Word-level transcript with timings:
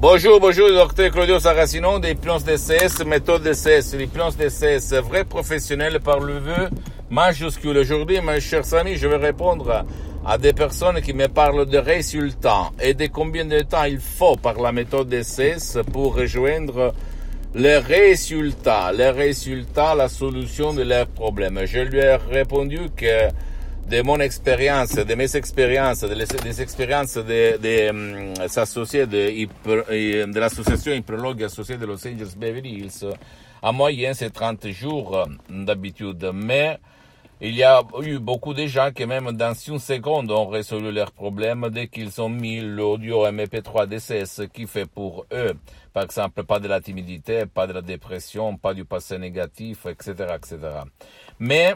Bonjour, 0.00 0.38
bonjour, 0.38 0.68
docteur 0.68 1.10
Claudio 1.10 1.40
Saracino 1.40 1.98
d'Hypnose 1.98 2.44
DCS, 2.44 3.04
méthode 3.04 3.42
DCS. 3.42 3.96
L'hypnose 3.96 4.36
DCS, 4.36 4.94
vrai 5.02 5.24
professionnel 5.24 5.98
par 5.98 6.20
le 6.20 6.38
vœu 6.38 6.68
majuscule. 7.10 7.76
Aujourd'hui, 7.78 8.20
mes 8.20 8.38
chers 8.38 8.72
amis, 8.74 8.94
je 8.94 9.08
vais 9.08 9.16
répondre 9.16 9.84
à 10.24 10.38
des 10.38 10.52
personnes 10.52 11.00
qui 11.00 11.12
me 11.14 11.26
parlent 11.26 11.66
de 11.66 11.78
résultats 11.78 12.70
et 12.80 12.94
de 12.94 13.08
combien 13.08 13.44
de 13.44 13.58
temps 13.58 13.82
il 13.82 13.98
faut 13.98 14.36
par 14.36 14.60
la 14.60 14.70
méthode 14.70 15.08
DCS 15.08 15.78
pour 15.92 16.14
rejoindre 16.14 16.94
les 17.56 17.78
résultats, 17.78 18.92
les 18.92 19.10
résultats, 19.10 19.96
la 19.96 20.08
solution 20.08 20.74
de 20.74 20.82
leurs 20.82 21.08
problèmes. 21.08 21.62
Je 21.64 21.80
lui 21.80 21.98
ai 21.98 22.14
répondu 22.30 22.78
que 22.96 23.30
de 23.88 24.02
mon 24.02 24.20
expérience, 24.20 24.94
de 24.94 25.14
mes 25.14 25.34
expériences, 25.34 26.04
des 26.04 26.60
expériences 26.60 27.14
de, 27.14 27.90
um, 27.90 28.34
associés 28.38 29.06
de, 29.06 29.46
de 30.26 30.38
l'association 30.38 30.92
hypnologue 30.92 31.42
associée 31.44 31.78
de 31.78 31.86
Los 31.86 32.06
Angeles 32.06 32.34
Beverly 32.36 32.80
Hills, 32.80 33.06
en 33.62 33.72
moyenne 33.72 34.12
c'est 34.14 34.30
30 34.30 34.68
jours 34.68 35.26
d'habitude. 35.48 36.30
Mais 36.34 36.78
il 37.40 37.54
y 37.54 37.62
a 37.62 37.82
eu 38.02 38.18
beaucoup 38.18 38.52
de 38.52 38.66
gens 38.66 38.90
qui 38.90 39.06
même 39.06 39.32
dans 39.32 39.54
une 39.54 39.78
seconde 39.78 40.30
ont 40.32 40.48
résolu 40.48 40.92
leurs 40.92 41.12
problèmes 41.12 41.68
dès 41.70 41.86
qu'ils 41.86 42.20
ont 42.20 42.28
mis 42.28 42.60
l'audio 42.60 43.26
MP3 43.26 43.86
DCS 43.86 44.48
qui 44.52 44.66
fait 44.66 44.86
pour 44.86 45.24
eux. 45.32 45.54
Par 45.94 46.02
exemple, 46.02 46.44
pas 46.44 46.58
de 46.60 46.68
la 46.68 46.80
timidité, 46.80 47.46
pas 47.46 47.66
de 47.66 47.72
la 47.72 47.82
dépression, 47.82 48.56
pas 48.58 48.74
du 48.74 48.84
passé 48.84 49.18
négatif, 49.18 49.86
etc., 49.86 50.34
etc. 50.36 50.58
Mais 51.38 51.74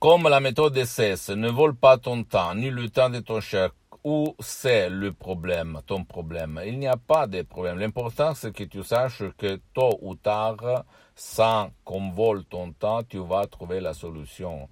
comme 0.00 0.28
la 0.28 0.38
méthode 0.38 0.74
DCS 0.74 1.30
ne 1.30 1.50
vole 1.50 1.74
pas 1.74 1.98
ton 1.98 2.22
temps, 2.22 2.54
ni 2.54 2.70
le 2.70 2.88
temps 2.88 3.10
de 3.10 3.18
ton 3.18 3.40
cher, 3.40 3.70
où 4.04 4.36
c'est 4.38 4.88
le 4.88 5.12
problème, 5.12 5.80
ton 5.86 6.04
problème? 6.04 6.60
Il 6.64 6.78
n'y 6.78 6.86
a 6.86 6.96
pas 6.96 7.26
de 7.26 7.42
problème. 7.42 7.80
L'important, 7.80 8.32
c'est 8.34 8.52
que 8.54 8.62
tu 8.62 8.84
saches 8.84 9.24
que 9.36 9.60
tôt 9.74 9.98
ou 10.00 10.14
tard, 10.14 10.84
sans 11.16 11.70
qu'on 11.84 12.10
vole 12.10 12.44
ton 12.44 12.72
temps, 12.72 13.02
tu 13.02 13.18
vas 13.18 13.46
trouver 13.48 13.80
la 13.80 13.92
solution. 13.92 14.68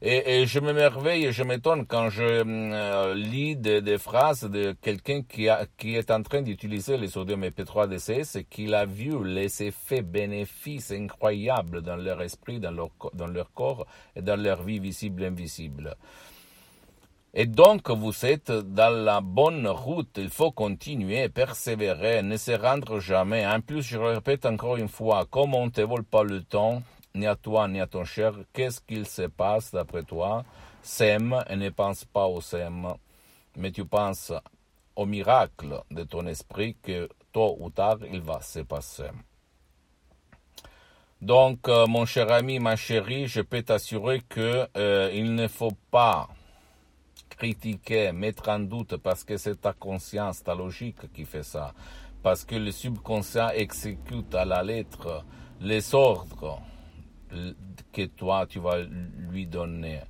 Et, 0.00 0.42
et 0.42 0.46
je 0.46 0.60
m'émerveille 0.60 1.24
et 1.24 1.32
je 1.32 1.42
m'étonne 1.42 1.84
quand 1.84 2.08
je 2.08 2.22
euh, 2.22 3.14
lis 3.14 3.56
des, 3.56 3.98
phrases 3.98 4.44
de 4.44 4.76
quelqu'un 4.80 5.22
qui, 5.22 5.46
est 5.46 6.10
en 6.12 6.22
train 6.22 6.42
d'utiliser 6.42 6.96
les 6.96 7.08
sodium 7.08 7.42
EP3 7.42 7.88
DCS 7.88 8.36
et 8.36 8.44
qui 8.44 8.72
a 8.72 8.84
vu 8.84 9.24
les 9.24 9.62
effets 9.64 10.02
bénéfices 10.02 10.92
incroyables 10.92 11.82
dans 11.82 11.96
leur 11.96 12.22
esprit, 12.22 12.60
dans 12.60 12.70
leur, 12.70 12.90
dans 13.12 13.26
leur 13.26 13.52
corps 13.52 13.86
et 14.14 14.22
dans 14.22 14.40
leur 14.40 14.62
vie 14.62 14.78
visible 14.78 15.24
et 15.24 15.26
invisible. 15.26 15.96
Et 17.34 17.46
donc, 17.46 17.90
vous 17.90 18.24
êtes 18.24 18.50
dans 18.50 18.94
la 18.94 19.20
bonne 19.20 19.66
route. 19.66 20.16
Il 20.16 20.30
faut 20.30 20.50
continuer, 20.50 21.28
persévérer, 21.28 22.22
ne 22.22 22.36
se 22.36 22.52
rendre 22.52 23.00
jamais. 23.00 23.46
En 23.46 23.60
plus, 23.60 23.82
je 23.82 23.98
répète 23.98 24.46
encore 24.46 24.76
une 24.76 24.88
fois, 24.88 25.26
comme 25.28 25.54
on 25.54 25.66
ne 25.66 25.70
te 25.70 25.80
vole 25.80 26.04
pas 26.04 26.22
le 26.22 26.42
temps, 26.42 26.82
ni 27.14 27.26
à 27.26 27.36
toi 27.36 27.68
ni 27.68 27.80
à 27.80 27.86
ton 27.86 28.04
cher, 28.04 28.32
qu'est-ce 28.52 28.80
qu'il 28.80 29.06
se 29.06 29.22
passe 29.22 29.72
d'après 29.72 30.02
toi? 30.02 30.44
Sème 30.82 31.36
et 31.48 31.56
ne 31.56 31.70
pense 31.70 32.04
pas 32.04 32.26
au 32.26 32.40
sème, 32.40 32.88
mais 33.56 33.72
tu 33.72 33.84
penses 33.84 34.32
au 34.96 35.06
miracle 35.06 35.82
de 35.90 36.04
ton 36.04 36.26
esprit 36.26 36.76
que 36.82 37.08
tôt 37.32 37.56
ou 37.60 37.70
tard 37.70 37.98
il 38.10 38.20
va 38.20 38.40
se 38.40 38.60
passer. 38.60 39.10
Donc, 41.20 41.68
euh, 41.68 41.86
mon 41.88 42.06
cher 42.06 42.30
ami, 42.30 42.60
ma 42.60 42.76
chérie, 42.76 43.26
je 43.26 43.40
peux 43.40 43.62
t'assurer 43.62 44.20
que 44.28 44.68
euh, 44.76 45.10
il 45.12 45.34
ne 45.34 45.48
faut 45.48 45.76
pas 45.90 46.28
critiquer, 47.28 48.12
mettre 48.12 48.48
en 48.48 48.60
doute 48.60 48.96
parce 48.98 49.24
que 49.24 49.36
c'est 49.36 49.60
ta 49.60 49.72
conscience, 49.72 50.44
ta 50.44 50.54
logique 50.54 51.12
qui 51.12 51.24
fait 51.24 51.42
ça, 51.42 51.74
parce 52.22 52.44
que 52.44 52.54
le 52.54 52.70
subconscient 52.70 53.50
exécute 53.50 54.32
à 54.34 54.44
la 54.44 54.62
lettre 54.62 55.24
les 55.60 55.94
ordres 55.94 56.60
que 57.92 58.06
toi 58.06 58.46
tu 58.46 58.58
vas 58.58 58.78
lui 58.78 59.46
donner. 59.46 60.00